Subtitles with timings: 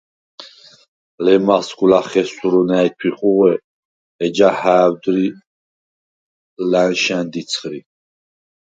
[1.23, 3.53] ლემასგვ ლახე სურუ ნა̈ჲთვი ხუღვე,
[4.25, 5.27] ეჯა ჰა̄ვდრი
[6.71, 7.79] ლა̈ნშა̈ნდ იცხრი.